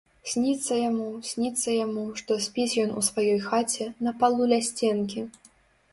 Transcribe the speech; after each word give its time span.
Сніцца 0.29 0.77
яму, 0.89 1.09
сніцца 1.31 1.69
яму, 1.85 2.05
што 2.21 2.39
спіць 2.47 2.67
ён 2.87 2.97
у 2.99 3.05
сваёй 3.11 3.37
хаце, 3.47 3.91
на 4.09 4.19
палу 4.25 4.43
ля 4.53 4.59
сценкі. 4.73 5.21